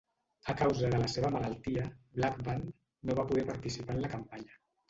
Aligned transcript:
A 0.51 0.55
causa 0.61 0.87
de 0.93 1.01
la 1.03 1.09
seva 1.15 1.31
malaltia, 1.35 1.85
Blackburn 2.17 2.67
no 3.11 3.21
va 3.21 3.29
poder 3.33 3.47
participar 3.53 3.99
en 4.01 4.05
la 4.07 4.15
campanya. 4.19 4.61